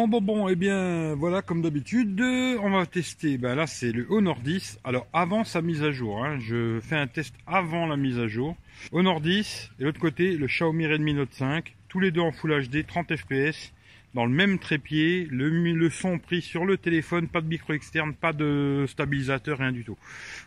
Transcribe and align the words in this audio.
Bon, 0.00 0.08
bon, 0.08 0.22
bon, 0.22 0.48
et 0.48 0.52
eh 0.52 0.56
bien, 0.56 1.14
voilà, 1.14 1.42
comme 1.42 1.60
d'habitude, 1.60 2.18
on 2.22 2.70
va 2.70 2.86
tester. 2.86 3.36
Ben 3.36 3.54
là, 3.54 3.66
c'est 3.66 3.92
le 3.92 4.06
Honor 4.08 4.40
10. 4.40 4.80
Alors, 4.82 5.06
avant 5.12 5.44
sa 5.44 5.60
mise 5.60 5.82
à 5.82 5.92
jour, 5.92 6.24
hein, 6.24 6.38
je 6.38 6.80
fais 6.80 6.96
un 6.96 7.06
test 7.06 7.34
avant 7.46 7.86
la 7.86 7.98
mise 7.98 8.18
à 8.18 8.26
jour. 8.26 8.56
Honor 8.92 9.20
10, 9.20 9.72
et 9.78 9.84
l'autre 9.84 10.00
côté, 10.00 10.38
le 10.38 10.46
Xiaomi 10.46 10.86
Redmi 10.86 11.12
Note 11.12 11.34
5. 11.34 11.76
Tous 11.90 12.00
les 12.00 12.12
deux 12.12 12.22
en 12.22 12.32
Full 12.32 12.66
HD, 12.66 12.86
30 12.86 13.14
fps, 13.14 13.74
dans 14.14 14.24
le 14.24 14.32
même 14.32 14.58
trépied. 14.58 15.28
Le, 15.30 15.50
le 15.50 15.90
son 15.90 16.18
pris 16.18 16.40
sur 16.40 16.64
le 16.64 16.78
téléphone, 16.78 17.28
pas 17.28 17.42
de 17.42 17.48
micro 17.48 17.74
externe, 17.74 18.14
pas 18.14 18.32
de 18.32 18.86
stabilisateur, 18.88 19.58
rien 19.58 19.72
du 19.72 19.84
tout. 19.84 19.98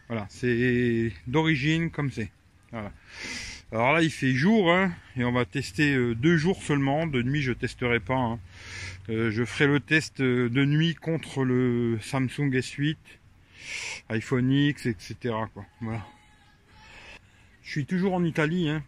Voilà, 0.07 0.25
c'est 0.29 1.11
d'origine 1.27 1.91
comme 1.91 2.09
c'est. 2.09 2.31
Voilà. 2.71 2.91
Alors 3.71 3.93
là, 3.93 4.04
il 4.04 4.11
fait 4.11 4.33
jour, 4.33 4.71
hein, 4.71 4.92
et 5.15 5.24
on 5.24 5.32
va 5.32 5.46
tester 5.46 5.96
euh, 5.96 6.14
deux 6.14 6.38
jours 6.38 6.61
seulement. 6.61 7.07
De 7.07 7.21
nuit, 7.24 7.42
je 7.42 7.54
testerai 7.54 8.00
pas. 8.00 8.15
Hein. 8.15 8.39
Euh, 9.10 9.32
je 9.32 9.43
ferai 9.43 9.68
le 9.68 9.82
test 9.82 10.21
euh, 10.21 10.50
de 10.50 10.64
nuit 10.64 10.96
contre 10.96 11.43
le 11.43 12.00
Samsung 12.02 12.50
S8, 12.50 12.96
iPhone 14.10 14.50
X, 14.50 14.86
etc. 14.86 15.36
Je 17.64 17.70
suis 17.70 17.86
toujours 17.86 18.14
en 18.14 18.24
Italie. 18.24 18.70
Hein. 18.70 18.82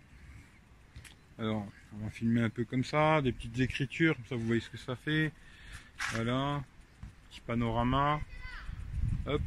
Alors, 1.37 1.67
on 1.93 2.05
va 2.05 2.09
filmer 2.11 2.41
un 2.41 2.49
peu 2.49 2.63
comme 2.63 2.85
ça, 2.85 3.21
des 3.21 3.33
petites 3.33 3.59
écritures, 3.59 4.15
comme 4.15 4.25
ça 4.29 4.35
vous 4.35 4.45
voyez 4.45 4.61
ce 4.61 4.69
que 4.69 4.77
ça 4.77 4.95
fait. 4.95 5.33
Voilà, 6.13 6.63
petit 7.29 7.41
panorama. 7.41 8.21
Hop. 9.25 9.41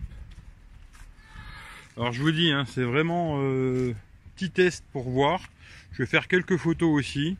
Alors 1.96 2.12
je 2.12 2.20
vous 2.20 2.30
dis, 2.30 2.52
hein, 2.52 2.64
c'est 2.66 2.84
vraiment 2.84 3.38
euh, 3.42 3.94
petit 4.36 4.50
test 4.50 4.84
pour 4.92 5.08
voir. 5.08 5.40
Je 5.92 6.02
vais 6.02 6.06
faire 6.06 6.28
quelques 6.28 6.58
photos 6.58 6.90
aussi 6.90 7.38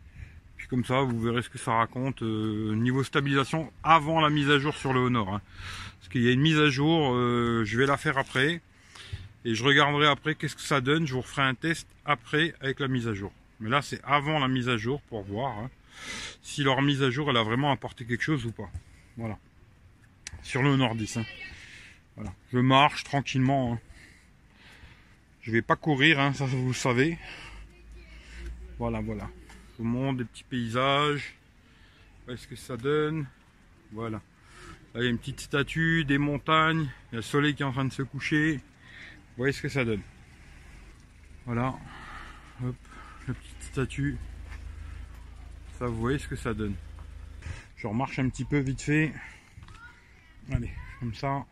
comme 0.67 0.85
ça, 0.85 1.01
vous 1.01 1.21
verrez 1.21 1.43
ce 1.43 1.49
que 1.49 1.59
ça 1.59 1.73
raconte. 1.73 2.23
Euh, 2.23 2.75
niveau 2.75 3.05
stabilisation 3.05 3.73
avant 3.83 4.21
la 4.21 4.29
mise 4.29 4.51
à 4.51 4.59
jour 4.59 4.75
sur 4.75 4.93
le 4.93 5.01
Honor. 5.01 5.35
Hein. 5.35 5.41
Parce 5.99 6.09
qu'il 6.11 6.23
y 6.23 6.29
a 6.29 6.33
une 6.33 6.41
mise 6.41 6.59
à 6.59 6.69
jour, 6.69 7.13
euh, 7.15 7.63
je 7.65 7.79
vais 7.79 7.87
la 7.87 7.97
faire 7.97 8.19
après. 8.19 8.61
Et 9.45 9.55
je 9.55 9.65
regarderai 9.65 10.07
après 10.07 10.35
qu'est-ce 10.35 10.57
que 10.57 10.63
ça 10.63 10.81
donne. 10.81 11.07
Je 11.07 11.15
vous 11.15 11.21
referai 11.21 11.43
un 11.43 11.55
test 11.55 11.87
après 12.05 12.55
avec 12.61 12.81
la 12.81 12.89
mise 12.89 13.09
à 13.09 13.15
jour. 13.15 13.33
Mais 13.61 13.71
là, 13.71 13.83
c'est 13.83 14.01
avant 14.05 14.39
la 14.39 14.49
mise 14.49 14.69
à 14.69 14.77
jour 14.77 15.01
pour 15.03 15.23
voir 15.23 15.59
hein, 15.59 15.71
si 16.43 16.63
leur 16.63 16.83
mise 16.83 17.03
à 17.03 17.11
jour, 17.11 17.31
elle 17.31 17.37
a 17.37 17.43
vraiment 17.43 17.73
apporté 17.73 18.05
quelque 18.05 18.23
chose 18.23 18.45
ou 18.45 18.53
pas. 18.53 18.71
Voilà. 19.17 19.39
Sur 20.43 20.63
le 20.63 20.71
Honor 20.71 20.95
10. 20.95 21.19
Hein. 21.19 21.25
Voilà. 22.17 22.33
Je 22.53 22.59
marche 22.59 23.05
tranquillement. 23.05 23.75
Hein. 23.75 23.79
Je 25.41 25.53
vais 25.53 25.63
pas 25.63 25.77
courir, 25.77 26.21
hein, 26.21 26.33
ça 26.35 26.45
vous 26.45 26.75
savez. 26.75 27.17
Voilà, 28.79 29.01
voilà 29.01 29.29
montre 29.83 30.19
des 30.19 30.25
petits 30.25 30.45
paysages. 30.45 31.35
Qu'est-ce 32.27 32.47
que 32.47 32.57
ça 32.57 32.77
donne 32.77 33.27
Voilà. 33.93 34.21
Là, 34.95 35.01
il 35.01 35.05
y 35.05 35.07
a 35.07 35.11
une 35.11 35.19
petite 35.19 35.41
statue, 35.41 36.05
des 36.05 36.19
montagnes, 36.19 36.89
le 37.13 37.23
soleil 37.23 37.55
qui 37.55 37.63
est 37.63 37.67
en 37.67 37.73
train 37.73 37.85
de 37.85 37.93
se 37.93 38.03
coucher. 38.03 38.61
Voyez 39.37 39.53
ce 39.53 39.63
que 39.63 39.69
ça 39.69 39.85
donne. 39.85 40.03
Voilà. 41.47 41.75
Hop, 42.65 42.77
la 43.29 43.35
petite 43.35 43.63
statue. 43.63 44.17
Ça, 45.79 45.87
vous 45.87 45.99
voyez 45.99 46.19
ce 46.19 46.27
que 46.27 46.37
ça 46.37 46.55
donne. 46.55 46.75
Je 47.77 47.87
remarche 47.87 48.19
un 48.19 48.29
petit 48.29 48.45
peu 48.45 48.59
vite 48.59 48.83
fait. 48.83 49.13
Allez, 50.51 50.73
comme 50.99 51.15
ça. 51.15 51.47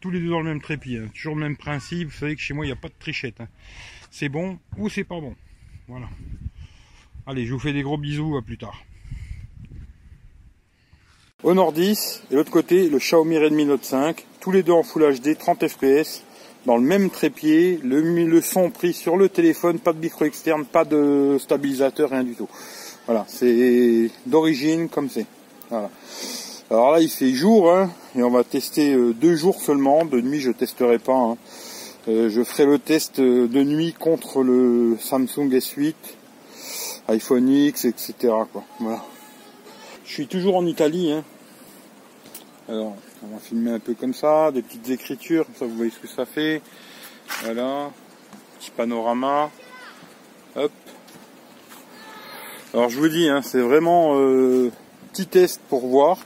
Tous 0.00 0.10
les 0.10 0.20
deux 0.20 0.30
dans 0.30 0.40
le 0.40 0.46
même 0.46 0.60
trépied. 0.60 0.98
Hein. 0.98 1.08
Toujours 1.14 1.34
le 1.34 1.40
même 1.40 1.56
principe. 1.56 2.08
Vous 2.08 2.16
savez 2.16 2.36
que 2.36 2.40
chez 2.40 2.54
moi, 2.54 2.64
il 2.64 2.68
n'y 2.68 2.72
a 2.72 2.76
pas 2.76 2.88
de 2.88 2.94
trichette. 2.98 3.40
Hein. 3.40 3.48
C'est 4.10 4.28
bon 4.28 4.60
ou 4.76 4.88
c'est 4.88 5.04
pas 5.04 5.20
bon. 5.20 5.34
Voilà. 5.88 6.06
Allez, 7.26 7.46
je 7.46 7.52
vous 7.52 7.58
fais 7.58 7.72
des 7.72 7.82
gros 7.82 7.98
bisous, 7.98 8.36
à 8.36 8.42
plus 8.42 8.58
tard. 8.58 8.82
Honor 11.44 11.72
10 11.72 12.22
et 12.30 12.34
l'autre 12.36 12.52
côté 12.52 12.88
le 12.88 12.98
Xiaomi 12.98 13.36
Redmi 13.36 13.64
Note 13.64 13.84
5, 13.84 14.24
tous 14.40 14.52
les 14.52 14.62
deux 14.62 14.72
en 14.72 14.84
Full 14.84 15.18
HD, 15.18 15.36
30 15.36 15.66
fps, 15.66 16.22
dans 16.66 16.76
le 16.76 16.82
même 16.82 17.10
trépied, 17.10 17.80
le, 17.82 18.40
son 18.40 18.70
pris 18.70 18.92
sur 18.92 19.16
le 19.16 19.28
téléphone, 19.28 19.80
pas 19.80 19.92
de 19.92 19.98
micro 19.98 20.24
externe, 20.24 20.64
pas 20.64 20.84
de 20.84 21.36
stabilisateur, 21.40 22.10
rien 22.10 22.22
du 22.22 22.34
tout. 22.34 22.48
Voilà, 23.06 23.24
c'est 23.26 24.08
d'origine 24.26 24.88
comme 24.88 25.08
c'est. 25.08 25.26
Voilà. 25.68 25.90
Alors 26.70 26.92
là 26.92 27.00
il 27.00 27.10
fait 27.10 27.32
jour 27.32 27.72
hein, 27.72 27.90
et 28.16 28.22
on 28.22 28.30
va 28.30 28.44
tester 28.44 28.94
euh, 28.94 29.12
deux 29.12 29.34
jours 29.34 29.60
seulement, 29.60 30.04
de 30.04 30.20
nuit 30.20 30.40
je 30.40 30.52
testerai 30.52 31.00
pas. 31.00 31.16
Hein. 31.16 31.36
Euh, 32.08 32.28
je 32.28 32.42
ferai 32.42 32.66
le 32.66 32.80
test 32.80 33.20
de 33.20 33.62
nuit 33.62 33.92
contre 33.92 34.42
le 34.42 34.96
Samsung 34.98 35.48
S8, 35.48 35.94
iPhone 37.08 37.48
X, 37.48 37.84
etc. 37.84 38.34
Voilà. 38.80 39.04
Je 40.04 40.12
suis 40.12 40.26
toujours 40.26 40.56
en 40.56 40.66
Italie. 40.66 41.12
Hein. 41.12 41.22
Alors, 42.68 42.96
on 43.22 43.28
va 43.28 43.38
filmer 43.38 43.70
un 43.70 43.78
peu 43.78 43.94
comme 43.94 44.14
ça, 44.14 44.50
des 44.50 44.62
petites 44.62 44.88
écritures, 44.90 45.46
ça 45.56 45.64
vous 45.64 45.76
voyez 45.76 45.92
ce 45.92 45.98
que 46.00 46.08
ça 46.08 46.26
fait. 46.26 46.60
Voilà, 47.44 47.90
petit 48.58 48.72
panorama. 48.72 49.50
Hop. 50.56 50.72
Alors 52.74 52.88
je 52.88 52.98
vous 52.98 53.08
dis, 53.08 53.28
hein, 53.28 53.42
c'est 53.42 53.60
vraiment 53.60 54.18
euh, 54.18 54.72
petit 55.12 55.26
test 55.26 55.60
pour 55.68 55.86
voir. 55.86 56.18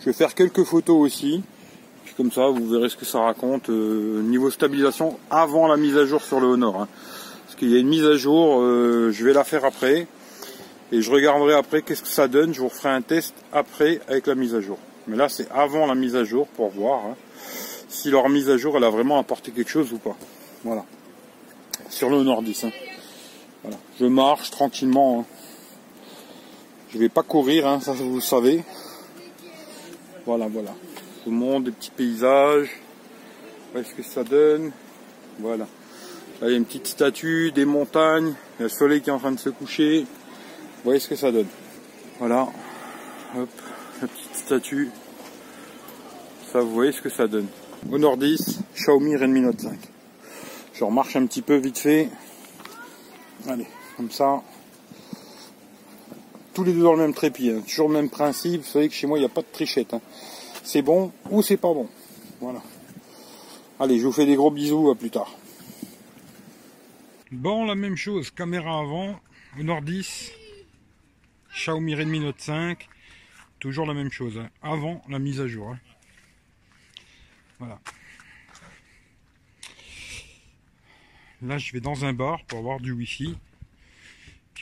Je 0.00 0.06
vais 0.06 0.12
faire 0.12 0.34
quelques 0.34 0.64
photos 0.64 0.96
aussi 0.96 1.42
comme 2.16 2.32
ça, 2.32 2.48
vous 2.48 2.68
verrez 2.68 2.88
ce 2.88 2.96
que 2.96 3.04
ça 3.04 3.20
raconte. 3.20 3.70
Euh, 3.70 4.22
niveau 4.22 4.50
stabilisation 4.50 5.18
avant 5.30 5.66
la 5.66 5.76
mise 5.76 5.96
à 5.96 6.06
jour 6.06 6.22
sur 6.22 6.40
le 6.40 6.46
Honor. 6.46 6.80
Hein. 6.80 6.88
Parce 7.44 7.56
qu'il 7.56 7.70
y 7.70 7.76
a 7.76 7.78
une 7.78 7.88
mise 7.88 8.04
à 8.04 8.16
jour, 8.16 8.60
euh, 8.60 9.10
je 9.12 9.24
vais 9.24 9.32
la 9.32 9.44
faire 9.44 9.64
après. 9.64 10.06
Et 10.90 11.00
je 11.00 11.10
regarderai 11.10 11.54
après 11.54 11.82
qu'est-ce 11.82 12.02
que 12.02 12.08
ça 12.08 12.28
donne. 12.28 12.52
Je 12.52 12.60
vous 12.60 12.68
referai 12.68 12.90
un 12.90 13.02
test 13.02 13.34
après 13.52 14.00
avec 14.08 14.26
la 14.26 14.34
mise 14.34 14.54
à 14.54 14.60
jour. 14.60 14.78
Mais 15.06 15.16
là, 15.16 15.28
c'est 15.28 15.50
avant 15.50 15.86
la 15.86 15.94
mise 15.94 16.16
à 16.16 16.24
jour 16.24 16.46
pour 16.48 16.68
voir 16.68 17.00
hein, 17.06 17.16
si 17.88 18.10
leur 18.10 18.28
mise 18.28 18.50
à 18.50 18.56
jour, 18.56 18.76
elle 18.76 18.84
a 18.84 18.90
vraiment 18.90 19.18
apporté 19.18 19.50
quelque 19.50 19.70
chose 19.70 19.92
ou 19.92 19.98
pas. 19.98 20.16
Voilà. 20.64 20.84
Sur 21.88 22.10
le 22.10 22.16
Honor 22.16 22.42
10. 22.42 22.64
Hein. 22.64 22.70
Voilà. 23.62 23.78
Je 23.98 24.06
marche 24.06 24.50
tranquillement. 24.50 25.20
Hein. 25.20 25.24
Je 26.90 26.98
vais 26.98 27.08
pas 27.08 27.22
courir, 27.22 27.80
ça 27.80 27.92
vous 27.92 28.16
le 28.16 28.20
savez. 28.20 28.62
Voilà, 30.26 30.46
voilà 30.46 30.72
vous 31.24 31.32
montre 31.32 31.66
des 31.66 31.70
petits 31.72 31.90
paysages. 31.90 32.70
Voyez 33.72 33.86
ce 33.86 33.94
que 33.94 34.02
ça 34.02 34.24
donne. 34.24 34.72
Voilà. 35.38 35.66
Là, 36.40 36.48
il 36.48 36.50
y 36.50 36.54
a 36.54 36.56
une 36.56 36.64
petite 36.64 36.88
statue, 36.88 37.52
des 37.52 37.64
montagnes, 37.64 38.34
le 38.58 38.68
soleil 38.68 39.00
qui 39.00 39.10
est 39.10 39.12
en 39.12 39.18
train 39.18 39.32
de 39.32 39.38
se 39.38 39.48
coucher. 39.48 40.00
Vous 40.00 40.84
voyez 40.84 41.00
ce 41.00 41.08
que 41.08 41.16
ça 41.16 41.30
donne. 41.30 41.46
Voilà. 42.18 42.48
Hop, 43.36 43.48
la 44.00 44.08
petite 44.08 44.34
statue. 44.34 44.90
Ça, 46.52 46.60
vous 46.60 46.72
voyez 46.72 46.92
ce 46.92 47.00
que 47.00 47.08
ça 47.08 47.28
donne. 47.28 47.46
Honor 47.90 48.16
10, 48.16 48.60
Xiaomi 48.74 49.16
Redmi 49.16 49.40
Note 49.40 49.60
5. 49.60 49.72
Je 50.74 50.84
remarche 50.84 51.16
un 51.16 51.26
petit 51.26 51.42
peu 51.42 51.56
vite 51.56 51.78
fait. 51.78 52.08
Allez, 53.48 53.66
comme 53.96 54.10
ça. 54.10 54.42
Tous 56.54 56.64
les 56.64 56.72
deux 56.72 56.82
dans 56.82 56.92
le 56.92 56.98
même 56.98 57.14
trépied. 57.14 57.52
Hein. 57.52 57.62
Toujours 57.66 57.88
le 57.88 57.94
même 57.94 58.10
principe. 58.10 58.62
Vous 58.62 58.68
savez 58.68 58.88
que 58.88 58.94
chez 58.94 59.06
moi, 59.06 59.16
il 59.18 59.22
n'y 59.22 59.26
a 59.26 59.30
pas 59.30 59.40
de 59.40 59.46
trichette. 59.50 59.94
Hein 59.94 60.00
c'est 60.62 60.82
bon 60.82 61.12
ou 61.30 61.42
c'est 61.42 61.56
pas 61.56 61.72
bon. 61.72 61.88
Voilà. 62.40 62.62
Allez, 63.78 63.98
je 63.98 64.06
vous 64.06 64.12
fais 64.12 64.26
des 64.26 64.36
gros 64.36 64.50
bisous, 64.50 64.90
à 64.90 64.94
plus 64.94 65.10
tard. 65.10 65.30
Bon, 67.30 67.64
la 67.64 67.74
même 67.74 67.96
chose, 67.96 68.30
caméra 68.30 68.78
avant, 68.78 69.18
Honor 69.58 69.80
10, 69.82 70.32
Xiaomi 71.54 71.94
Redmi 71.94 72.20
Note 72.20 72.40
5, 72.40 72.88
toujours 73.58 73.86
la 73.86 73.94
même 73.94 74.10
chose, 74.10 74.38
hein. 74.38 74.50
avant 74.62 75.02
la 75.08 75.18
mise 75.18 75.40
à 75.40 75.48
jour. 75.48 75.70
Hein. 75.70 75.78
Voilà. 77.58 77.78
Là, 81.42 81.58
je 81.58 81.72
vais 81.72 81.80
dans 81.80 82.04
un 82.04 82.12
bar 82.12 82.44
pour 82.44 82.58
avoir 82.58 82.80
du 82.80 82.92
wifi. 82.92 83.36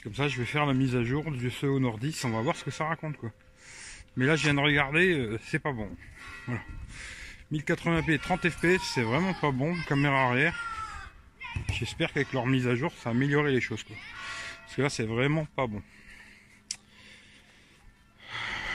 Comme 0.03 0.14
ça, 0.14 0.29
je 0.29 0.38
vais 0.38 0.46
faire 0.46 0.64
la 0.64 0.73
mise 0.73 0.96
à 0.96 1.05
jour 1.05 1.31
de 1.31 1.50
ce 1.50 1.67
Honor 1.67 1.99
10. 1.99 2.25
On 2.25 2.31
va 2.31 2.41
voir 2.41 2.56
ce 2.56 2.64
que 2.64 2.70
ça 2.70 2.87
raconte. 2.87 3.17
Mais 4.20 4.26
là, 4.26 4.37
je 4.37 4.43
viens 4.43 4.52
de 4.52 4.61
regarder, 4.61 5.14
euh, 5.14 5.40
c'est 5.46 5.61
pas 5.61 5.72
bon. 5.72 5.88
Voilà. 6.44 6.61
1080p 7.52 8.19
30 8.19 8.50
fps, 8.50 8.82
c'est 8.93 9.00
vraiment 9.00 9.32
pas 9.32 9.50
bon. 9.50 9.75
Caméra 9.88 10.26
arrière. 10.26 10.55
J'espère 11.72 12.12
qu'avec 12.12 12.31
leur 12.34 12.44
mise 12.44 12.69
à 12.69 12.75
jour, 12.75 12.93
ça 12.99 13.08
a 13.08 13.12
amélioré 13.12 13.50
les 13.50 13.62
choses. 13.62 13.82
Parce 13.82 14.76
que 14.76 14.82
là, 14.82 14.90
c'est 14.90 15.06
vraiment 15.06 15.46
pas 15.56 15.67
bon. 15.67 15.81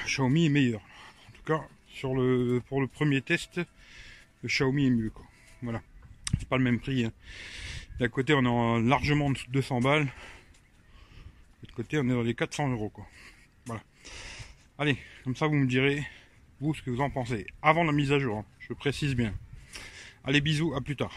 Xiaomi 0.08 0.48
est 0.48 0.50
meilleur. 0.50 0.82
En 0.82 1.32
tout 1.38 1.44
cas, 1.44 1.64
sur 1.90 2.16
le, 2.16 2.60
pour 2.68 2.82
le 2.82 2.88
premier 2.88 3.22
test, 3.22 3.62
le 4.42 4.50
Xiaomi 4.50 4.88
est 4.88 4.90
mieux. 4.90 5.12
Voilà. 5.62 5.84
C'est 6.40 6.50
pas 6.50 6.58
le 6.58 6.64
même 6.64 6.80
prix. 6.80 7.06
Hein. 7.06 7.12
D'un 8.00 8.10
côté, 8.10 8.34
on 8.34 8.80
est 8.80 8.82
largement 8.82 9.28
en 9.28 9.32
de 9.32 9.38
200 9.50 9.82
balles. 9.82 10.06
De 10.06 10.10
l'autre 11.62 11.76
côté, 11.76 12.00
on 12.00 12.06
est 12.06 12.14
dans 12.14 12.24
les 12.24 12.34
400 12.34 12.72
euros. 12.72 12.92
Allez, 14.78 14.98
comme 15.24 15.38
ça 15.38 15.48
vous 15.48 15.54
me 15.56 15.68
direz, 15.68 16.04
vous, 16.60 16.74
ce 16.74 16.82
que 16.82 16.90
vous 16.90 17.00
en 17.00 17.10
pensez. 17.10 17.48
Avant 17.62 17.86
la 17.86 17.94
mise 17.94 18.12
à 18.12 18.20
jour, 18.20 18.40
hein, 18.40 18.46
je 18.60 18.74
précise 18.74 19.16
bien. 19.16 19.34
Allez, 20.26 20.42
bisous, 20.42 20.74
à 20.76 20.82
plus 20.82 20.98
tard. 20.98 21.14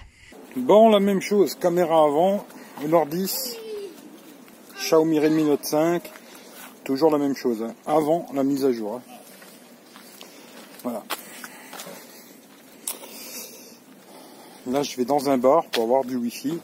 Bon, 0.54 0.88
la 0.90 1.00
même 1.00 1.20
chose, 1.20 1.56
caméra 1.56 2.04
avant, 2.04 2.46
Honor 2.84 3.06
10, 3.06 3.56
Xiaomi 4.76 5.18
Redmi 5.18 5.42
Note 5.42 5.64
5, 5.64 6.08
toujours 6.84 7.10
la 7.10 7.18
même 7.18 7.34
chose, 7.34 7.64
hein, 7.64 7.74
avant 7.84 8.26
la 8.32 8.44
mise 8.44 8.64
à 8.64 8.70
jour. 8.70 8.94
Hein. 8.94 9.02
Voilà. 10.84 11.02
Là, 14.68 14.82
je 14.84 14.96
vais 14.96 15.04
dans 15.04 15.30
un 15.30 15.36
bar 15.36 15.66
pour 15.66 15.82
avoir 15.82 16.04
du 16.04 16.14
wifi. 16.14 16.60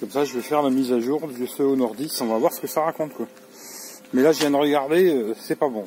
Comme 0.00 0.10
ça, 0.10 0.24
je 0.24 0.32
vais 0.32 0.42
faire 0.42 0.62
la 0.62 0.70
mise 0.70 0.92
à 0.92 1.00
jour 1.00 1.28
du 1.28 1.46
ce 1.46 1.62
Honor 1.62 1.94
10. 1.94 2.22
On 2.22 2.26
va 2.26 2.38
voir 2.38 2.54
ce 2.54 2.60
que 2.60 2.68
ça 2.68 2.82
raconte, 2.82 3.12
quoi. 3.12 3.26
Mais 4.12 4.22
là, 4.22 4.32
je 4.32 4.40
viens 4.40 4.50
de 4.50 4.56
regarder, 4.56 5.12
euh, 5.12 5.34
c'est 5.38 5.56
pas 5.56 5.68
bon. 5.68 5.84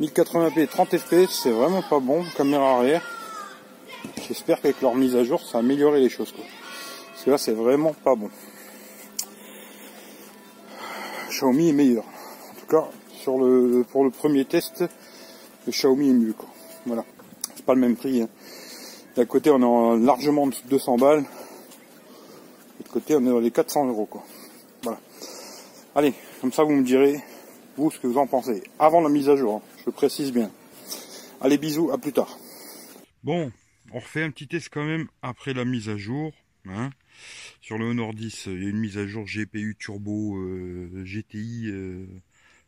1080p 0.00 0.66
30 0.66 0.98
fps, 0.98 1.42
c'est 1.42 1.50
vraiment 1.50 1.82
pas 1.82 2.00
bon. 2.00 2.24
Caméra 2.36 2.76
arrière. 2.76 3.02
J'espère 4.26 4.60
qu'avec 4.60 4.80
leur 4.80 4.94
mise 4.94 5.16
à 5.16 5.24
jour, 5.24 5.40
ça 5.40 5.58
a 5.58 5.60
amélioré 5.60 6.00
les 6.00 6.08
choses, 6.08 6.32
quoi. 6.32 6.44
Parce 7.12 7.24
que 7.24 7.30
là, 7.30 7.38
c'est 7.38 7.52
vraiment 7.52 7.92
pas 7.92 8.14
bon. 8.14 8.30
Xiaomi 11.28 11.70
est 11.70 11.72
meilleur. 11.72 12.04
En 12.04 12.60
tout 12.60 12.66
cas, 12.66 12.88
sur 13.22 13.38
le, 13.38 13.84
pour 13.90 14.04
le 14.04 14.10
premier 14.10 14.44
test, 14.44 14.84
le 15.66 15.72
Xiaomi 15.72 16.08
est 16.10 16.14
mieux, 16.14 16.32
quoi. 16.32 16.48
Voilà. 16.86 17.04
C'est 17.56 17.64
pas 17.64 17.74
le 17.74 17.80
même 17.80 17.96
prix. 17.96 18.22
Hein. 18.22 18.28
D'un 19.16 19.26
côté, 19.26 19.50
on 19.50 19.96
est 19.96 20.04
largement 20.04 20.44
en 20.44 20.46
dessous 20.46 20.64
de 20.64 20.70
200 20.70 20.96
balles. 20.96 21.22
De 21.22 21.26
l'autre 22.78 22.92
côté, 22.92 23.16
on 23.16 23.20
est 23.20 23.30
dans 23.30 23.38
les 23.38 23.50
400 23.50 23.86
euros, 23.86 24.06
quoi. 24.06 24.22
Voilà. 24.82 24.98
Allez, 25.94 26.14
comme 26.40 26.52
ça, 26.52 26.64
vous 26.64 26.72
me 26.72 26.84
direz, 26.84 27.20
vous, 27.76 27.90
ce 27.90 27.98
que 27.98 28.06
vous 28.06 28.18
en 28.18 28.26
pensez. 28.26 28.62
Avant 28.78 29.00
la 29.00 29.08
mise 29.08 29.28
à 29.28 29.36
jour, 29.36 29.56
hein, 29.56 29.82
je 29.84 29.90
précise 29.90 30.32
bien. 30.32 30.50
Allez, 31.40 31.58
bisous, 31.58 31.90
à 31.90 31.98
plus 31.98 32.12
tard. 32.12 32.38
Bon, 33.22 33.52
on 33.92 33.98
refait 33.98 34.22
un 34.22 34.30
petit 34.30 34.48
test 34.48 34.70
quand 34.72 34.84
même 34.84 35.08
après 35.22 35.52
la 35.52 35.64
mise 35.64 35.88
à 35.88 35.96
jour. 35.96 36.32
Hein. 36.66 36.90
Sur 37.60 37.78
le 37.78 37.86
Honor 37.86 38.14
10, 38.14 38.46
il 38.46 38.62
y 38.62 38.66
a 38.66 38.70
une 38.70 38.78
mise 38.78 38.98
à 38.98 39.06
jour 39.06 39.24
GPU 39.26 39.76
Turbo 39.78 40.36
euh, 40.38 41.04
GTI 41.04 41.70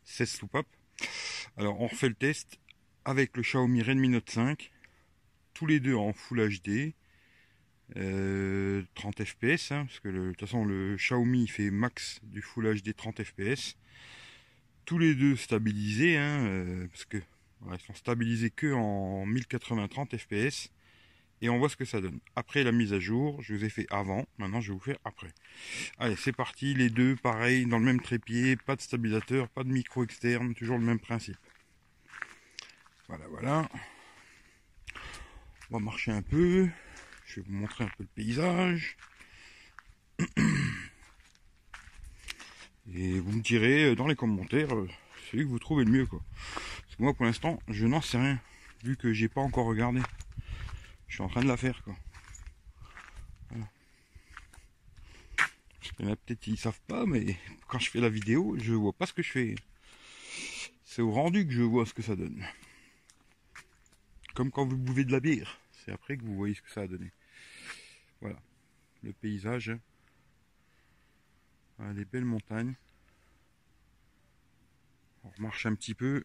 16 0.03 0.29
soupape. 0.29 0.67
Alors, 1.57 1.79
on 1.81 1.87
refait 1.87 2.09
le 2.09 2.15
test 2.15 2.59
avec 3.05 3.35
le 3.35 3.43
Xiaomi 3.43 3.81
Redmi 3.81 4.09
Note 4.09 4.29
5 4.29 4.71
tous 5.53 5.65
les 5.65 5.79
deux 5.79 5.95
en 5.95 6.13
Full 6.13 6.59
HD. 6.59 6.93
30 7.93 7.99
euh, 8.01 8.83
fps 9.25 9.71
hein, 9.71 9.85
parce 9.85 9.99
que 9.99 10.09
de 10.09 10.31
toute 10.31 10.39
façon 10.39 10.65
le 10.65 10.95
Xiaomi 10.95 11.47
fait 11.47 11.69
max 11.69 12.19
du 12.23 12.41
Full 12.41 12.81
HD 12.81 12.95
30 12.95 13.23
fps 13.23 13.77
tous 14.85 14.97
les 14.97 15.13
deux 15.13 15.35
stabilisés 15.35 16.17
hein, 16.17 16.45
euh, 16.45 16.87
parce 16.87 17.05
que 17.05 17.17
ils 17.71 17.79
sont 17.79 17.93
stabilisés 17.93 18.49
que 18.49 18.73
en 18.73 19.25
1080 19.25 19.87
30 19.87 20.17
fps 20.17 20.71
et 21.41 21.49
on 21.49 21.59
voit 21.59 21.67
ce 21.67 21.75
que 21.75 21.85
ça 21.85 21.99
donne. 21.99 22.19
Après 22.35 22.63
la 22.63 22.71
mise 22.71 22.93
à 22.93 22.99
jour 22.99 23.39
je 23.43 23.53
vous 23.53 23.63
ai 23.63 23.69
fait 23.69 23.85
avant 23.91 24.25
maintenant 24.39 24.59
je 24.59 24.71
vais 24.71 24.77
vous 24.77 24.83
faire 24.83 24.99
après. 25.05 25.29
Allez 25.99 26.15
c'est 26.15 26.33
parti 26.33 26.73
les 26.73 26.89
deux 26.89 27.15
pareil 27.15 27.67
dans 27.67 27.77
le 27.77 27.85
même 27.85 28.01
trépied 28.01 28.55
pas 28.55 28.75
de 28.75 28.81
stabilisateur 28.81 29.49
pas 29.49 29.63
de 29.63 29.69
micro 29.69 30.03
externe 30.03 30.55
toujours 30.55 30.79
le 30.79 30.85
même 30.85 30.99
principe. 30.99 31.37
Voilà 33.07 33.27
voilà. 33.27 33.69
On 35.69 35.77
va 35.77 35.79
marcher 35.79 36.11
un 36.11 36.23
peu. 36.23 36.69
Je 37.25 37.39
vais 37.39 37.45
vous 37.47 37.53
montrer 37.53 37.83
un 37.83 37.89
peu 37.97 38.03
le 38.03 38.09
paysage. 38.15 38.97
Et 42.93 43.19
vous 43.19 43.31
me 43.31 43.41
direz 43.41 43.85
euh, 43.85 43.95
dans 43.95 44.07
les 44.07 44.15
commentaires 44.15 44.75
euh, 44.75 44.89
celui 45.31 45.43
que 45.43 45.49
vous 45.49 45.59
trouvez 45.59 45.85
le 45.85 45.91
mieux 45.91 46.05
quoi. 46.05 46.21
Moi 46.99 47.13
pour 47.13 47.25
l'instant 47.25 47.59
je 47.67 47.87
n'en 47.87 48.01
sais 48.01 48.17
rien. 48.17 48.39
Vu 48.83 48.97
que 48.97 49.13
j'ai 49.13 49.29
pas 49.29 49.41
encore 49.41 49.65
regardé. 49.65 50.01
Je 51.07 51.15
suis 51.15 51.23
en 51.23 51.29
train 51.29 51.41
de 51.41 51.47
la 51.47 51.57
faire 51.57 51.81
quoi. 51.83 51.95
peut-être 55.97 56.47
ils 56.47 56.57
savent 56.57 56.79
pas, 56.87 57.05
mais 57.05 57.37
quand 57.67 57.79
je 57.79 57.89
fais 57.89 57.99
la 57.99 58.09
vidéo, 58.09 58.55
je 58.59 58.73
vois 58.73 58.93
pas 58.93 59.05
ce 59.05 59.13
que 59.13 59.21
je 59.21 59.31
fais. 59.31 59.55
C'est 60.85 61.01
au 61.01 61.11
rendu 61.11 61.47
que 61.47 61.53
je 61.53 61.61
vois 61.61 61.85
ce 61.85 61.93
que 61.93 62.01
ça 62.01 62.15
donne. 62.15 62.45
Comme 64.33 64.51
quand 64.51 64.65
vous 64.65 64.77
buvez 64.77 65.05
de 65.05 65.11
la 65.11 65.19
bière. 65.19 65.59
C'est 65.83 65.91
après 65.91 66.17
que 66.17 66.23
vous 66.23 66.35
voyez 66.35 66.55
ce 66.55 66.61
que 66.61 66.71
ça 66.71 66.81
a 66.81 66.87
donné. 66.87 67.11
Voilà. 68.21 68.39
Le 69.01 69.11
paysage. 69.11 69.71
Voilà, 71.77 71.93
les 71.93 72.05
belles 72.05 72.25
montagnes. 72.25 72.75
On 75.23 75.29
remarche 75.29 75.65
un 75.65 75.75
petit 75.75 75.93
peu. 75.93 76.23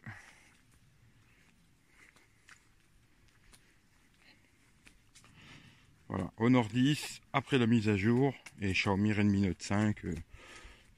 Voilà, 6.07 6.31
Honor 6.37 6.67
10 6.67 7.21
après 7.33 7.57
la 7.57 7.67
mise 7.67 7.87
à 7.87 7.95
jour 7.95 8.33
et 8.61 8.71
Xiaomi 8.71 9.13
Redmi 9.13 9.41
Note 9.41 9.61
5 9.61 10.05
euh, 10.05 10.15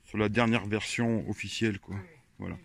sur 0.06 0.18
la 0.18 0.30
dernière 0.30 0.66
version 0.68 1.28
officielle 1.30 1.80
quoi. 1.80 1.98
Voilà. 2.38 2.58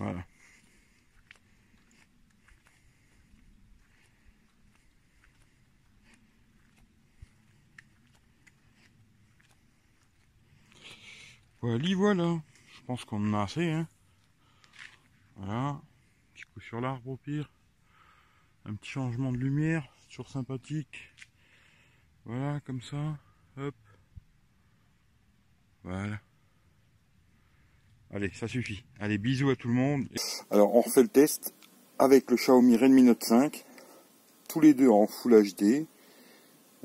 Voilà. 0.00 0.24
Voilà, 11.60 11.94
voilà. 11.94 12.40
Je 12.72 12.80
pense 12.86 13.04
qu'on 13.04 13.28
en 13.28 13.34
a 13.38 13.42
assez. 13.42 13.70
Hein. 13.70 13.86
Voilà. 15.36 15.82
Petit 16.32 16.44
coup 16.44 16.60
sur 16.60 16.80
l'arbre 16.80 17.06
au 17.10 17.18
pire. 17.18 17.52
Un 18.64 18.76
petit 18.76 18.90
changement 18.90 19.32
de 19.32 19.36
lumière. 19.36 19.86
Toujours 20.08 20.30
sympathique. 20.30 21.14
Voilà, 22.24 22.60
comme 22.60 22.80
ça. 22.80 23.18
Hop. 23.58 23.74
Voilà. 25.84 26.20
Allez, 28.12 28.30
ça 28.34 28.48
suffit. 28.48 28.84
Allez, 28.98 29.18
bisous 29.18 29.50
à 29.50 29.56
tout 29.56 29.68
le 29.68 29.74
monde. 29.74 30.06
Alors, 30.50 30.74
on 30.74 30.80
refait 30.80 31.02
le 31.02 31.08
test 31.08 31.54
avec 31.98 32.30
le 32.30 32.36
Xiaomi 32.36 32.76
Redmi 32.76 33.02
Note 33.02 33.22
5. 33.22 33.64
Tous 34.48 34.60
les 34.60 34.74
deux 34.74 34.88
en 34.88 35.06
Full 35.06 35.42
HD. 35.42 35.86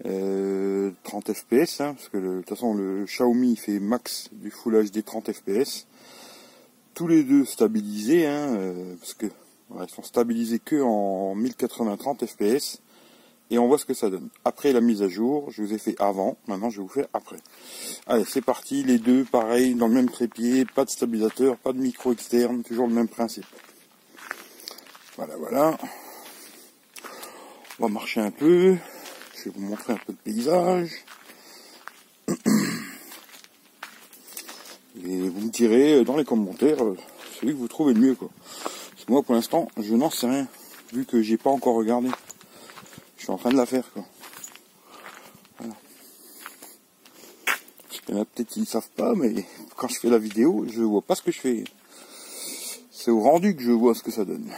30 0.04 1.34
fps, 1.34 1.78
parce 1.78 2.10
que 2.10 2.18
de 2.18 2.40
toute 2.40 2.50
façon 2.50 2.74
le 2.74 3.06
Xiaomi 3.06 3.56
fait 3.56 3.80
max 3.80 4.30
du 4.34 4.52
Full 4.52 4.90
HD 4.90 5.04
30 5.04 5.32
fps. 5.32 5.88
Tous 6.94 7.08
les 7.08 7.24
deux 7.24 7.46
stabilisés, 7.46 8.28
hein, 8.28 8.56
euh, 8.56 8.96
parce 9.00 9.14
que 9.14 9.28
ils 9.28 9.90
sont 9.90 10.04
stabilisés 10.04 10.60
que 10.60 10.82
en 10.82 11.36
1080 11.36 11.98
30 11.98 12.26
fps 12.26 12.82
et 13.52 13.60
on 13.60 13.68
voit 13.68 13.78
ce 13.78 13.86
que 13.86 13.94
ça 13.94 14.10
donne. 14.10 14.30
Après 14.44 14.74
la 14.74 14.82
mise 14.82 15.02
à 15.02 15.08
jour, 15.08 15.52
je 15.52 15.62
vous 15.62 15.74
ai 15.74 15.78
fait 15.78 15.96
avant, 16.00 16.38
maintenant 16.48 16.70
je 16.70 16.78
vais 16.78 16.84
vous 16.84 16.90
faire 16.90 17.08
après. 17.14 17.38
Allez, 18.08 18.26
c'est 18.26 18.42
parti, 18.42 18.84
les 18.84 18.98
deux, 18.98 19.24
pareil, 19.26 19.76
dans 19.76 19.88
le 19.88 19.94
même 19.94 20.10
trépied, 20.10 20.66
pas 20.66 20.86
de 20.86 20.90
stabilisateur, 20.90 21.58
pas 21.58 21.74
de 21.74 21.80
micro 21.80 22.12
externe, 22.14 22.64
toujours 22.64 22.88
le 22.88 22.94
même 22.94 23.08
principe. 23.08 23.46
Voilà, 25.18 25.36
voilà. 25.38 25.78
On 27.80 27.88
va 27.88 27.90
marcher 27.90 28.22
un 28.22 28.32
peu, 28.32 28.78
je 29.36 29.44
vais 29.46 29.52
vous 29.56 29.62
montrer 29.62 29.94
un 29.94 29.98
peu 29.98 30.14
le 30.14 30.18
paysage. 30.24 30.92
Et 35.04 35.30
vous 35.30 35.42
me 35.42 35.50
direz 35.50 36.04
dans 36.04 36.18
les 36.18 36.26
commentaires 36.26 36.84
euh, 36.84 36.98
celui 37.40 37.54
que 37.54 37.58
vous 37.58 37.68
trouvez 37.68 37.94
le 37.94 38.00
mieux, 38.00 38.16
quoi. 38.16 38.30
Moi, 39.08 39.22
pour 39.22 39.36
l'instant, 39.36 39.68
je 39.78 39.94
n'en 39.94 40.10
sais 40.10 40.26
rien, 40.26 40.48
vu 40.92 41.06
que 41.06 41.22
j'ai 41.22 41.38
pas 41.38 41.52
encore 41.52 41.76
regardé. 41.76 42.10
Suis 43.26 43.34
en 43.34 43.40
train 43.40 43.50
de 43.50 43.58
la 43.58 43.66
faire 43.66 43.92
quoi. 43.92 44.06
Voilà. 45.58 45.74
peut-être 48.06 48.50
qu'ils 48.50 48.68
savent 48.68 48.92
pas, 48.92 49.16
mais 49.16 49.48
quand 49.76 49.88
je 49.88 50.00
fais 50.00 50.12
la 50.12 50.20
vidéo, 50.20 50.68
je 50.70 50.84
vois 50.84 51.02
pas 51.02 51.16
ce 51.16 51.24
que 51.24 51.32
je 51.32 51.40
fais. 51.40 51.64
C'est 52.92 53.10
au 53.10 53.20
rendu 53.20 53.56
que 53.56 53.64
je 53.64 53.72
vois 53.72 53.96
ce 53.96 54.04
que 54.04 54.12
ça 54.12 54.26
donne. 54.26 54.52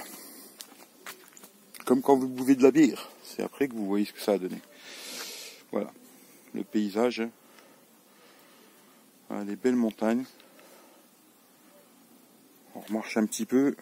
Comme 1.86 2.02
quand 2.02 2.18
vous 2.18 2.28
buvez 2.28 2.56
de 2.56 2.64
la 2.64 2.72
bière. 2.72 3.10
C'est 3.24 3.42
après 3.42 3.70
que 3.70 3.74
vous 3.74 3.86
voyez 3.86 4.04
ce 4.04 4.12
que 4.12 4.20
ça 4.20 4.34
a 4.34 4.38
donné. 4.38 4.60
Voilà. 5.72 5.90
Le 6.54 6.66
paysage. 6.66 7.24
les 9.46 9.56
belles 9.56 9.78
montagnes. 9.78 10.26
On 12.76 12.82
remarche 12.82 13.16
un 13.16 13.26
petit 13.28 13.46
peu. 13.46 13.78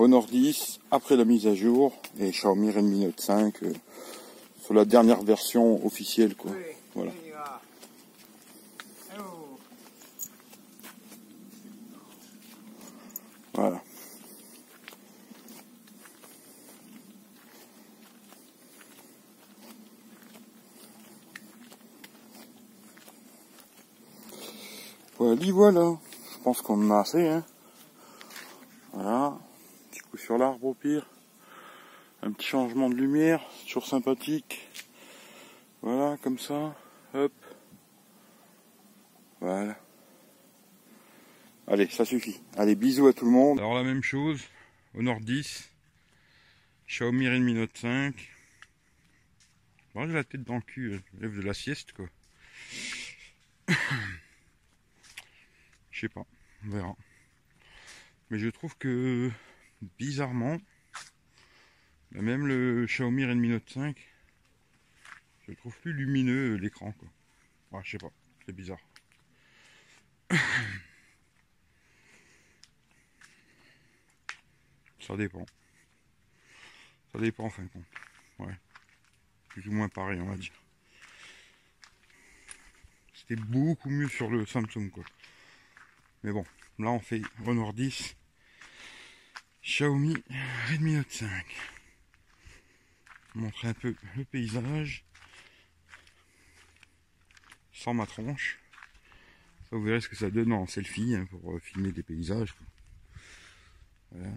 Honor 0.00 0.24
10 0.24 0.80
après 0.90 1.14
la 1.14 1.26
mise 1.26 1.46
à 1.46 1.54
jour 1.54 1.92
et 2.18 2.30
Xiaomi 2.30 2.70
Redmi 2.70 3.04
Note 3.04 3.20
5 3.20 3.62
euh, 3.64 3.72
sur 4.62 4.72
la 4.72 4.86
dernière 4.86 5.22
version 5.22 5.84
officielle 5.84 6.34
quoi. 6.36 6.52
Voilà. 6.94 7.12
Voilà. 13.52 13.82
Voilà, 25.18 25.52
voilà. 25.52 25.98
Je 26.32 26.38
pense 26.42 26.62
qu'on 26.62 26.90
en 26.90 26.90
a 26.90 27.00
assez, 27.00 27.28
hein. 27.28 27.44
Sur 30.30 30.38
l'arbre 30.38 30.64
au 30.64 30.74
pire. 30.74 31.04
Un 32.22 32.30
petit 32.30 32.46
changement 32.46 32.88
de 32.88 32.94
lumière, 32.94 33.44
toujours 33.64 33.84
sympathique. 33.84 34.64
Voilà, 35.82 36.18
comme 36.18 36.38
ça. 36.38 36.76
Hop. 37.14 37.32
Voilà. 39.40 39.76
Allez, 41.66 41.88
ça 41.88 42.04
suffit. 42.04 42.40
Allez, 42.56 42.76
bisous 42.76 43.08
à 43.08 43.12
tout 43.12 43.24
le 43.24 43.32
monde. 43.32 43.58
Alors 43.58 43.74
la 43.74 43.82
même 43.82 44.04
chose, 44.04 44.40
au 44.94 45.02
Nord 45.02 45.18
10. 45.18 45.68
Xiaomi 46.86 47.28
Redmi 47.28 47.54
Note 47.54 47.76
5. 47.76 48.14
Bon, 49.96 50.06
j'ai 50.06 50.14
la 50.14 50.22
tête 50.22 50.44
dans 50.44 50.54
le 50.54 50.60
cul, 50.60 51.02
je 51.12 51.22
lève 51.22 51.36
de 51.36 51.42
la 51.42 51.54
sieste 51.54 51.90
quoi. 51.92 52.06
Je 55.90 56.02
sais 56.02 56.08
pas, 56.08 56.24
on 56.64 56.70
verra. 56.70 56.94
Mais 58.30 58.38
je 58.38 58.48
trouve 58.48 58.76
que 58.78 59.28
bizarrement, 59.98 60.58
bah, 62.12 62.22
même 62.22 62.46
le 62.46 62.86
Xiaomi 62.86 63.24
Redmi 63.24 63.48
Note 63.48 63.68
5, 63.68 63.96
je 65.46 65.52
trouve 65.52 65.76
plus 65.80 65.92
lumineux 65.92 66.54
l'écran 66.56 66.92
quoi. 66.92 67.08
Ouais, 67.72 67.80
je 67.84 67.92
sais 67.92 67.98
pas, 67.98 68.12
c'est 68.46 68.54
bizarre. 68.54 68.80
Ça 75.00 75.16
dépend. 75.16 75.46
Ça 77.12 77.18
dépend 77.18 77.44
en 77.44 77.50
fin 77.50 77.62
de 77.64 77.68
compte. 77.68 77.86
Ouais. 78.38 78.54
Plus 79.48 79.66
ou 79.66 79.72
moins 79.72 79.88
pareil, 79.88 80.20
on 80.20 80.26
va 80.26 80.36
dire. 80.36 80.52
C'était 83.14 83.36
beaucoup 83.36 83.90
mieux 83.90 84.08
sur 84.08 84.30
le 84.30 84.46
Samsung, 84.46 84.90
quoi. 84.90 85.04
Mais 86.22 86.32
bon, 86.32 86.44
là 86.78 86.90
on 86.90 87.00
fait 87.00 87.22
Honor 87.46 87.72
10, 87.72 88.16
Xiaomi 89.62 90.16
Redmi 90.70 90.94
Note 90.94 91.10
5. 91.10 91.28
Montrer 93.34 93.68
un 93.68 93.74
peu 93.74 93.94
le 94.16 94.24
paysage 94.24 95.04
sans 97.72 97.92
ma 97.92 98.06
tronche. 98.06 98.58
Vous 99.70 99.82
verrez 99.82 100.00
ce 100.00 100.08
que 100.08 100.16
ça 100.16 100.30
donne 100.30 100.52
en 100.52 100.66
selfie 100.66 101.14
hein, 101.14 101.26
pour 101.30 101.52
euh, 101.52 101.60
filmer 101.60 101.92
des 101.92 102.02
paysages. 102.02 102.54
Voilà. 104.10 104.32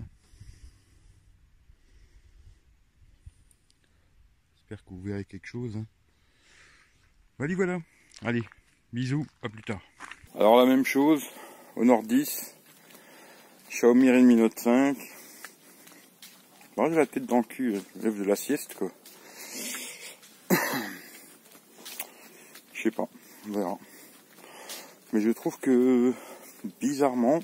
J'espère 4.56 4.84
que 4.84 4.90
vous 4.90 5.02
verrez 5.02 5.26
quelque 5.26 5.48
chose. 5.48 5.76
Hein. 5.78 5.86
Voilà, 7.38 7.56
voilà. 7.56 7.80
Allez, 8.22 8.44
bisous, 8.92 9.26
à 9.42 9.50
plus 9.50 9.64
tard. 9.64 9.82
Alors 10.36 10.58
la 10.58 10.66
même 10.66 10.86
chose, 10.86 11.24
au 11.76 11.84
Nord 11.84 12.04
10, 12.04 12.56
Xiaomi 13.70 14.12
Redmi 14.12 14.36
Note 14.36 14.60
5. 14.60 15.13
Bon, 16.76 16.90
j'ai 16.90 16.96
la 16.96 17.06
tête 17.06 17.28
dans 17.28 17.38
le 17.38 17.44
cul, 17.44 17.76
je 17.76 18.02
lève 18.02 18.18
de 18.18 18.24
la 18.24 18.36
sieste 18.36 18.74
quoi. 18.74 18.90
Je 22.74 22.82
sais 22.82 22.90
pas, 22.90 23.08
on 23.48 23.52
verra. 23.52 23.78
Mais 25.12 25.22
je 25.22 25.30
trouve 25.30 25.60
que 25.60 26.12
bizarrement, 26.82 27.42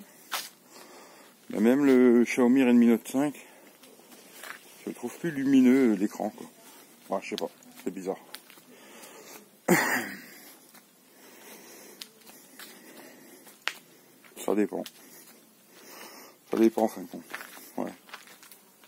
bah, 1.52 1.60
même 1.60 1.86
le 1.86 2.24
Xiaomi 2.24 2.64
Redmi 2.64 2.88
Note 2.88 3.08
5, 3.08 3.36
je 4.88 4.92
trouve 4.92 5.16
plus 5.20 5.30
lumineux 5.30 5.94
l'écran 5.94 6.32
quoi. 6.32 6.48
Ouais, 7.10 7.24
je 7.24 7.30
sais 7.30 7.36
pas, 7.36 7.50
c'est 7.84 7.94
bizarre. 7.94 8.18
Ça 14.44 14.56
dépend. 14.56 14.84
Ça 16.50 16.58
dépend 16.58 16.82
en 16.82 16.88
fin 16.88 17.02
de 17.02 17.08
compte. 17.08 17.39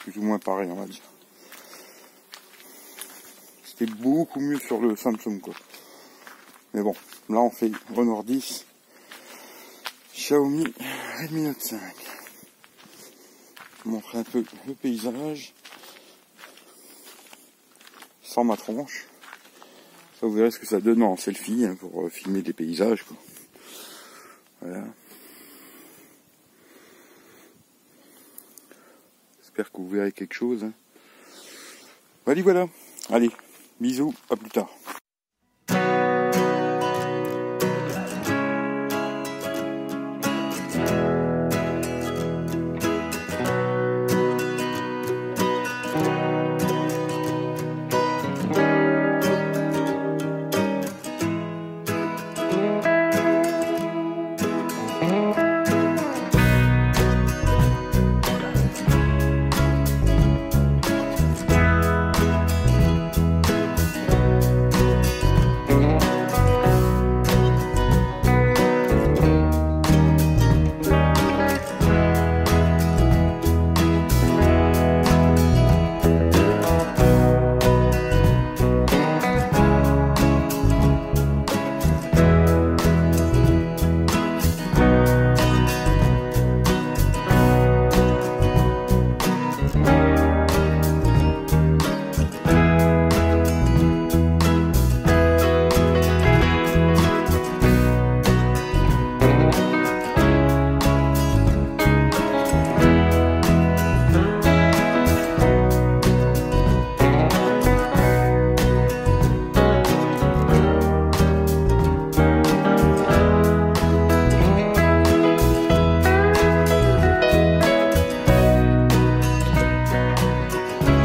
Plus 0.03 0.17
ou 0.17 0.21
moins 0.21 0.39
pareil, 0.39 0.69
on 0.71 0.75
va 0.75 0.85
dire. 0.85 1.01
C'était 3.63 3.91
beaucoup 3.91 4.39
mieux 4.39 4.59
sur 4.59 4.79
le 4.79 4.95
Samsung, 4.95 5.39
quoi. 5.41 5.53
Mais 6.73 6.81
bon, 6.81 6.95
là 7.29 7.39
on 7.39 7.49
fait 7.49 7.71
Honor 7.95 8.23
10, 8.23 8.65
Xiaomi 10.13 10.73
Redmi 11.19 11.41
Note 11.41 11.61
5. 11.61 11.81
montrer 13.85 14.19
un 14.19 14.23
peu 14.23 14.43
le 14.67 14.73
paysage 14.73 15.53
sans 18.23 18.43
ma 18.45 18.55
tronche. 18.55 19.07
Ça 20.19 20.27
vous 20.27 20.33
verrez 20.33 20.51
ce 20.51 20.59
que 20.59 20.67
ça 20.67 20.79
donne 20.79 21.03
en 21.03 21.17
selfie 21.17 21.65
hein, 21.65 21.75
pour 21.75 22.03
euh, 22.05 22.09
filmer 22.09 22.41
des 22.41 22.53
paysages. 22.53 23.03
Quoi. 23.03 23.17
Voilà. 24.61 24.85
Que 29.69 29.77
vous 29.77 29.89
verrez 29.89 30.11
quelque 30.11 30.33
chose. 30.33 30.63
Hein. 30.63 30.71
Voilà, 32.25 32.41
voilà. 32.41 32.67
Allez, 33.09 33.31
bisous, 33.79 34.13
à 34.29 34.35
plus 34.35 34.49
tard. 34.49 34.69